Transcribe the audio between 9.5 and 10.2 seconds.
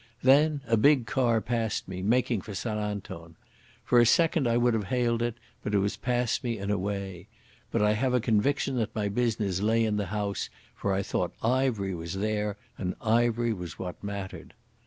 lay in the